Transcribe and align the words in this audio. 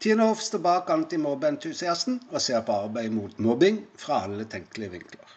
Tine 0.00 0.22
Hoff 0.22 0.40
står 0.40 0.58
bak 0.64 0.90
antimobbeentusiasten 0.90 2.14
og 2.30 2.40
ser 2.40 2.62
på 2.64 2.72
arbeid 2.72 3.12
mot 3.12 3.40
mobbing 3.46 3.82
fra 4.00 4.22
alle 4.24 4.46
tenkelige 4.48 4.94
vinkler. 4.94 5.34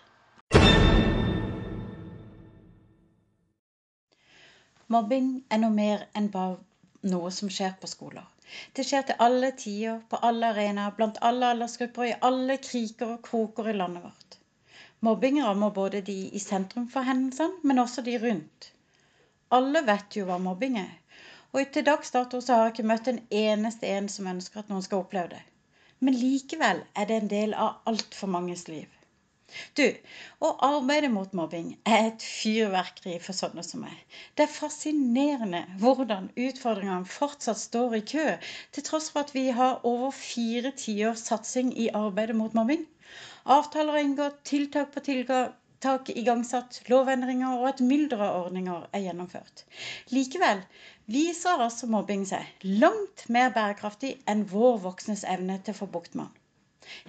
Mobbing 4.96 5.28
er 5.52 5.60
noe 5.66 5.76
mer 5.76 6.06
enn 6.16 6.32
bare 6.32 7.12
noe 7.12 7.34
som 7.40 7.52
skjer 7.52 7.76
på 7.82 7.92
skoler. 7.92 8.24
Det 8.72 8.88
skjer 8.88 9.04
til 9.10 9.20
alle 9.28 9.52
tider, 9.66 10.00
på 10.08 10.22
alle 10.30 10.54
arenaer, 10.56 10.96
blant 10.96 11.20
alle 11.20 11.52
aldersgrupper, 11.58 12.08
i 12.08 12.18
alle 12.32 12.56
kriker 12.64 13.18
og 13.18 13.22
kroker 13.28 13.68
i 13.68 13.76
landet 13.76 14.08
vårt. 14.08 14.40
Mobbing 15.04 15.44
rammer 15.44 15.76
både 15.76 16.06
de 16.08 16.20
i 16.32 16.40
sentrum 16.40 16.88
for 16.96 17.04
hendelsene, 17.04 17.60
men 17.68 17.84
også 17.84 18.08
de 18.08 18.16
rundt. 18.28 18.72
Alle 19.52 19.84
vet 19.92 20.16
jo 20.16 20.30
hva 20.30 20.40
mobbing 20.40 20.80
er, 20.80 20.94
og 21.54 21.72
til 21.74 21.86
dags 21.86 22.12
dato 22.12 22.42
så 22.42 22.56
har 22.56 22.68
jeg 22.68 22.74
ikke 22.74 22.90
møtt 22.90 23.10
en 23.12 23.22
eneste 23.44 23.90
en 23.94 24.10
som 24.10 24.30
ønsker 24.32 24.64
at 24.64 24.72
noen 24.74 24.86
skal 24.86 25.04
oppleve 25.04 25.36
det. 25.36 25.44
Men 26.04 26.18
likevel 26.20 26.82
er 27.00 27.08
det 27.10 27.22
en 27.22 27.32
del 27.32 27.54
av 27.54 27.84
altfor 27.90 28.32
manges 28.34 28.66
liv. 28.68 28.90
Du, 29.78 29.86
å 30.42 30.50
arbeide 30.66 31.10
mot 31.14 31.34
mobbing 31.38 31.68
er 31.86 32.08
et 32.08 32.24
fyrverkeri 32.26 33.20
for 33.22 33.38
sånne 33.38 33.62
som 33.68 33.84
meg. 33.86 34.00
Det 34.34 34.48
er 34.48 34.56
fascinerende 34.56 35.62
hvordan 35.84 36.32
utfordringene 36.34 37.14
fortsatt 37.16 37.62
står 37.62 37.98
i 38.00 38.04
kø, 38.14 38.26
til 38.74 38.88
tross 38.88 39.12
for 39.14 39.28
at 39.28 39.36
vi 39.38 39.46
har 39.60 39.86
over 39.90 40.16
fire 40.18 40.74
tiårs 40.84 41.28
satsing 41.30 41.70
i 41.86 41.92
arbeidet 42.02 42.38
mot 42.40 42.58
mobbing. 42.58 42.88
Avtaler 43.58 44.00
er 44.00 44.08
inngått, 44.08 44.42
tiltak 44.50 44.94
på 44.96 45.06
tilgang, 45.06 45.54
tiltak 45.84 46.10
igangsatt, 46.16 46.78
lovendringer 46.88 47.58
og 47.60 47.66
et 47.68 47.82
mylder 47.84 48.22
ordninger 48.24 48.86
er 48.96 49.02
gjennomført. 49.04 49.64
Likevel 50.16 50.62
viser 51.12 51.60
altså 51.66 51.90
mobbing 51.92 52.24
seg 52.30 52.64
langt 52.84 53.26
mer 53.36 53.50
bærekraftig 53.58 54.14
enn 54.32 54.46
vår 54.48 54.78
voksnes 54.86 55.26
evne 55.28 55.58
til 55.60 55.76
å 55.76 55.80
få 55.82 55.88
bukt 55.98 56.16
med 56.16 56.30
den. 56.30 56.40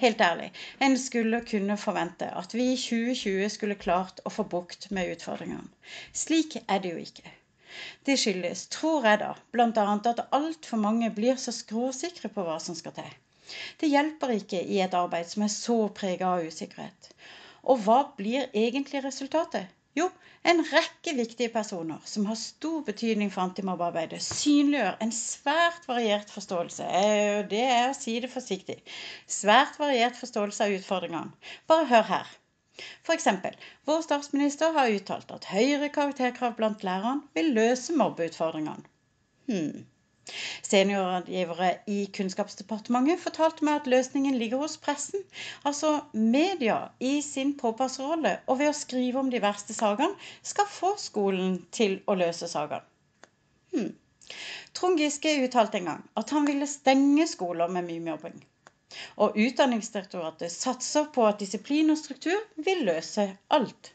Helt 0.02 0.25
ærlig, 0.27 0.48
en 0.86 0.98
skulle 0.98 1.41
kunne 1.47 1.77
forvente 1.78 2.33
at 2.42 2.55
vi 2.55 2.67
i 2.72 2.80
2020 2.80 3.55
skulle 3.55 3.78
klart 3.78 4.19
å 4.27 4.34
få 4.34 4.47
bukt 4.56 4.89
med 4.91 5.12
utfordringene. 5.14 5.70
Slik 6.25 6.58
er 6.67 6.83
det 6.83 6.97
jo 6.97 7.06
ikke. 7.06 7.34
Det 8.06 8.19
skyldes, 8.19 8.67
tror 8.75 9.06
jeg 9.06 9.22
da, 9.22 9.33
bl.a. 9.55 9.86
at 10.11 10.27
altfor 10.34 10.83
mange 10.83 11.14
blir 11.14 11.39
så 11.39 11.55
skråsikre 11.55 12.30
på 12.34 12.47
hva 12.47 12.58
som 12.62 12.75
skal 12.78 12.98
til. 12.98 13.14
Det 13.78 13.91
hjelper 13.95 14.34
ikke 14.41 14.67
i 14.67 14.83
et 14.83 14.95
arbeid 14.98 15.30
som 15.30 15.47
er 15.47 15.55
så 15.55 15.78
prega 15.95 16.34
av 16.34 16.47
usikkerhet. 16.50 17.14
Og 17.65 17.81
hva 17.87 18.01
blir 18.19 18.51
egentlig 18.53 19.01
resultatet? 19.05 19.70
Jo, 19.95 20.09
en 20.51 20.61
rekke 20.67 21.12
viktige 21.17 21.53
personer 21.55 22.03
som 22.11 22.27
har 22.27 22.39
stor 22.39 22.81
betydning 22.87 23.31
for 23.33 23.45
antimobbearbeidet, 23.47 24.19
synliggjør 24.27 24.97
en 25.05 25.12
svært 25.15 25.87
variert 25.89 26.33
forståelse. 26.35 26.89
Eh, 27.01 27.39
det 27.53 27.62
er 27.62 27.92
å 27.92 27.97
si 27.97 28.17
det 28.20 28.33
forsiktig. 28.33 28.81
Svært 29.31 29.79
variert 29.79 30.19
forståelse 30.19 30.67
av 30.67 30.75
utfordringene. 30.81 31.53
Bare 31.70 31.87
hør 31.92 32.09
her. 32.11 32.35
F.eks. 33.07 33.29
vår 33.87 34.03
statsminister 34.03 34.75
har 34.75 34.91
uttalt 34.91 35.31
at 35.31 35.47
høyere 35.53 35.92
karakterkrav 35.95 36.57
blant 36.59 36.83
lærerne 36.83 37.23
vil 37.39 37.55
løse 37.55 37.95
mobbeutfordringene. 37.95 38.83
Hmm. 39.47 39.85
Seniorrådgivere 40.64 41.70
i 41.91 41.98
Kunnskapsdepartementet 42.17 43.20
fortalte 43.22 43.67
meg 43.69 43.83
at 43.83 43.91
løsningen 43.92 44.39
ligger 44.41 44.62
hos 44.64 44.77
pressen, 44.80 45.20
altså 45.69 45.91
media, 46.12 46.78
i 47.00 47.19
sin 47.27 47.53
påpassrolle 47.61 48.39
og 48.47 48.58
ved 48.62 48.70
å 48.70 48.78
skrive 48.78 49.20
om 49.20 49.28
de 49.33 49.42
verste 49.45 49.77
sakene, 49.77 50.17
skal 50.42 50.70
få 50.70 50.95
skolen 51.00 51.58
til 51.75 51.98
å 52.08 52.17
løse 52.19 52.48
sakene. 52.50 52.84
Hmm. 53.75 53.92
Trond 54.74 54.98
Giske 54.98 55.36
uttalte 55.45 55.79
en 55.79 55.90
gang 55.90 56.05
at 56.20 56.33
han 56.35 56.46
ville 56.48 56.67
stenge 56.70 57.27
skoler 57.30 57.68
med 57.77 57.86
mye 57.91 58.05
mobbing. 58.08 58.39
Og 59.23 59.36
Utdanningsdirektoratet 59.45 60.52
satser 60.55 61.11
på 61.14 61.27
at 61.29 61.41
disiplin 61.42 61.92
og 61.92 61.98
struktur 62.01 62.39
vil 62.68 62.85
løse 62.89 63.27
alt. 63.58 63.91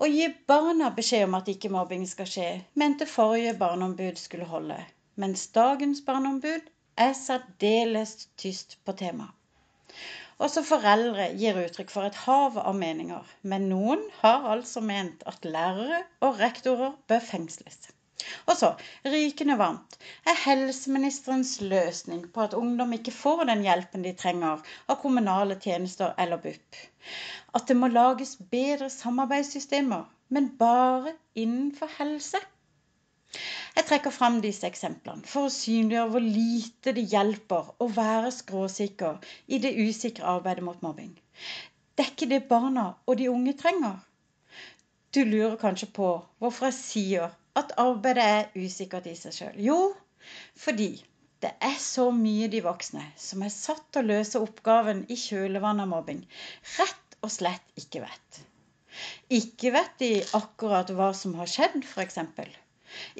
Å 0.00 0.06
gi 0.08 0.26
barna 0.48 0.86
beskjed 0.96 1.26
om 1.26 1.34
at 1.36 1.48
ikke 1.52 1.68
mobbing 1.72 2.04
skal 2.08 2.28
skje, 2.34 2.46
mente 2.80 3.06
forrige 3.14 3.52
barneombud 3.60 4.16
skulle 4.20 4.48
holde, 4.48 4.78
mens 5.20 5.42
dagens 5.52 6.00
barneombud 6.06 6.70
er 7.06 7.12
særdeles 7.18 8.14
tyst 8.40 8.78
på 8.86 8.94
temaet. 8.96 9.36
Også 10.42 10.62
foreldre 10.66 11.28
gir 11.38 11.60
uttrykk 11.60 11.92
for 11.92 12.08
et 12.08 12.16
hav 12.24 12.56
av 12.58 12.74
meninger, 12.78 13.28
men 13.52 13.68
noen 13.70 14.00
har 14.22 14.48
altså 14.54 14.80
ment 14.82 15.20
at 15.28 15.44
lærere 15.44 16.00
og 16.24 16.40
rektorer 16.40 16.96
bør 17.12 17.20
fengsles. 17.28 17.76
Og 18.46 18.56
så, 18.58 18.72
rykende 19.06 19.58
varmt, 19.60 19.98
er 20.28 20.42
helseministerens 20.44 21.56
løsning 21.60 22.26
på 22.34 22.46
at 22.46 22.56
ungdom 22.58 22.92
ikke 22.98 23.14
får 23.16 23.46
den 23.50 23.66
hjelpen 23.66 24.06
de 24.06 24.14
trenger 24.24 24.62
av 24.88 25.00
kommunale 25.04 25.58
tjenester 25.62 26.14
eller 26.18 26.42
BUP 26.42 26.82
at 27.58 27.68
det 27.68 27.76
må 27.76 27.88
lages 27.92 28.36
bedre 28.52 28.88
samarbeidssystemer, 28.92 30.04
men 30.32 30.48
bare 30.58 31.12
innenfor 31.34 31.90
helse. 31.98 32.40
Jeg 33.76 33.86
trekker 33.88 34.12
fram 34.12 34.38
disse 34.44 34.68
eksemplene 34.68 35.28
for 35.28 35.48
å 35.48 35.52
synliggjøre 35.52 36.12
hvor 36.14 36.24
lite 36.24 36.94
det 36.96 37.04
hjelper 37.12 37.70
å 37.80 37.88
være 37.96 38.32
skråsikker 38.38 39.28
i 39.48 39.60
det 39.64 39.72
usikre 39.80 40.28
arbeidet 40.36 40.64
mot 40.66 40.82
mobbing. 40.84 41.12
Det 41.96 42.04
er 42.06 42.12
ikke 42.12 42.30
det 42.32 42.42
barna 42.48 42.86
og 43.06 43.20
de 43.20 43.30
unge 43.32 43.56
trenger. 43.60 44.00
Du 45.12 45.22
lurer 45.28 45.58
kanskje 45.60 45.88
på 45.96 46.10
hvorfor 46.40 46.68
jeg 46.70 46.78
sier 46.78 47.32
at 47.58 47.72
arbeidet 47.80 48.24
er 48.24 48.64
usikkert 48.64 49.08
i 49.10 49.16
seg 49.18 49.34
sjøl. 49.36 49.58
Jo, 49.66 49.78
fordi 50.64 50.90
det 51.42 51.50
er 51.66 51.76
så 51.82 52.06
mye 52.14 52.48
de 52.52 52.62
voksne 52.64 53.02
som 53.18 53.42
er 53.42 53.52
satt 53.52 53.84
til 53.90 54.04
å 54.04 54.10
løse 54.12 54.40
oppgaven 54.42 55.04
i 55.10 55.18
kjølvannet 55.18 55.86
av 55.86 55.90
mobbing, 55.90 56.22
rett 56.78 57.16
og 57.22 57.32
slett 57.34 57.82
ikke 57.82 58.04
vet. 58.04 58.42
Ikke 59.32 59.72
vet 59.74 59.94
de 60.02 60.10
akkurat 60.38 60.90
hva 60.96 61.10
som 61.16 61.34
har 61.40 61.50
skjedd, 61.50 61.80
f.eks. 61.82 62.18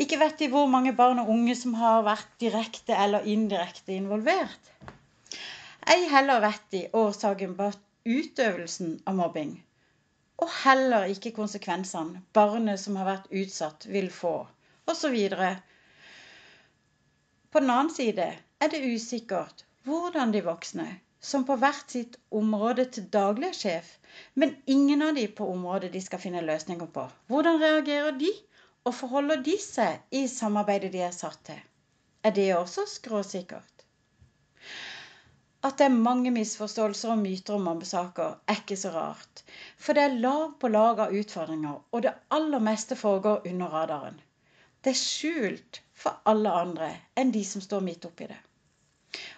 Ikke 0.04 0.18
vet 0.20 0.36
de 0.38 0.50
hvor 0.52 0.68
mange 0.70 0.92
barn 0.96 1.22
og 1.22 1.30
unge 1.32 1.56
som 1.58 1.74
har 1.80 2.04
vært 2.06 2.34
direkte 2.42 2.96
eller 3.04 3.28
indirekte 3.34 3.96
involvert. 3.96 4.72
Ei 5.92 6.04
heller 6.12 6.42
vet 6.44 6.66
de 6.74 6.82
årsaken 6.94 7.56
bak 7.58 7.80
utøvelsen 8.06 8.98
av 9.08 9.16
mobbing. 9.18 9.56
Og 10.42 10.50
heller 10.64 11.10
ikke 11.12 11.34
konsekvensene 11.36 12.22
barnet 12.34 12.80
som 12.82 12.96
har 12.98 13.06
vært 13.08 13.30
utsatt, 13.30 13.86
vil 13.86 14.08
få, 14.10 14.34
osv. 14.90 15.16
På 17.52 17.62
den 17.62 17.70
annen 17.70 17.92
side 17.94 18.26
er 18.34 18.72
det 18.72 18.82
usikkert 18.82 19.62
hvordan 19.86 20.32
de 20.34 20.42
voksne 20.46 20.88
som 21.22 21.44
på 21.46 21.54
hvert 21.62 21.90
sitt 21.94 22.16
område 22.34 22.88
til 22.94 23.06
daglig 23.14 23.48
er 23.52 23.58
sjef, 23.58 23.90
men 24.34 24.56
ingen 24.66 25.04
av 25.06 25.14
de 25.14 25.28
på 25.30 25.46
området 25.52 25.92
de 25.94 26.02
skal 26.02 26.22
finne 26.22 26.42
løsninger 26.42 26.88
på. 26.96 27.04
Hvordan 27.30 27.60
reagerer 27.62 28.16
de, 28.18 28.30
og 28.82 28.96
forholder 28.98 29.44
de 29.46 29.54
seg 29.62 30.18
i 30.18 30.24
samarbeidet 30.30 30.90
de 30.94 31.04
er 31.06 31.14
satt 31.14 31.38
til? 31.46 31.60
Er 32.26 32.34
det 32.34 32.48
også 32.56 32.88
skråsikkert? 32.90 33.81
At 35.62 35.78
det 35.78 35.86
er 35.86 35.94
mange 35.94 36.32
misforståelser 36.34 37.12
og 37.14 37.20
myter 37.22 37.54
om 37.54 37.68
mobbesaker, 37.68 38.38
er 38.50 38.60
ikke 38.62 38.76
så 38.80 38.90
rart. 38.94 39.42
For 39.78 39.94
det 39.94 40.02
er 40.02 40.16
lag 40.24 40.56
på 40.58 40.70
lag 40.72 41.02
av 41.04 41.14
utfordringer, 41.14 41.76
og 41.92 42.02
det 42.02 42.14
aller 42.34 42.64
meste 42.66 42.98
foregår 42.98 43.46
under 43.50 43.70
radaren. 43.76 44.18
Det 44.82 44.90
er 44.90 44.98
skjult 44.98 45.78
for 45.94 46.18
alle 46.26 46.50
andre 46.64 46.88
enn 47.14 47.30
de 47.34 47.44
som 47.46 47.62
står 47.62 47.84
midt 47.86 48.08
oppi 48.08 48.26
det. 48.32 48.40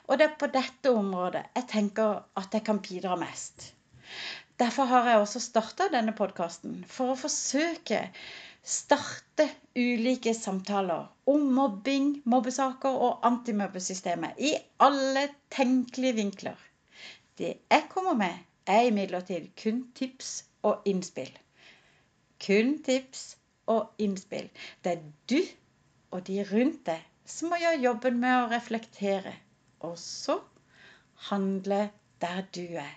Og 0.08 0.16
det 0.16 0.30
er 0.30 0.40
på 0.40 0.48
dette 0.54 0.92
området 0.96 1.44
jeg 1.58 1.68
tenker 1.74 2.22
at 2.40 2.56
jeg 2.56 2.64
kan 2.64 2.80
bidra 2.88 3.18
mest. 3.20 3.74
Derfor 4.60 4.88
har 4.88 5.10
jeg 5.10 5.20
også 5.20 5.40
starta 5.42 5.90
denne 5.92 6.14
podkasten, 6.16 6.84
for 6.88 7.12
å 7.12 7.18
forsøke 7.18 8.00
starte 8.64 9.48
ulike 9.76 10.32
samtaler 10.34 11.06
om 11.28 11.44
mobbing, 11.52 12.22
mobbesaker 12.24 12.96
og 13.06 13.26
antimobbesystemet 13.28 14.40
i 14.40 14.54
alle 14.80 15.26
tenkelige 15.52 16.18
vinkler. 16.20 16.56
Det 17.38 17.52
jeg 17.70 17.86
kommer 17.90 18.16
med, 18.16 18.34
er 18.66 18.88
imidlertid 18.88 19.50
kun 19.60 19.82
tips 19.94 20.44
og 20.64 20.86
innspill. 20.88 21.32
Kun 22.40 22.78
tips 22.84 23.34
og 23.66 23.92
innspill. 23.98 24.48
Det 24.84 24.96
er 24.96 25.04
du 25.28 25.40
og 26.14 26.24
de 26.26 26.40
rundt 26.48 26.86
deg 26.88 27.04
som 27.28 27.52
må 27.52 27.60
gjøre 27.60 27.82
jobben 27.84 28.20
med 28.20 28.36
å 28.38 28.50
reflektere 28.52 29.32
og 29.84 29.96
så 30.00 30.38
handle 31.28 31.88
der 32.24 32.44
du 32.54 32.64
er. 32.80 32.92